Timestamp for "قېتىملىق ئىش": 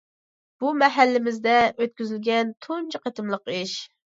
3.05-3.77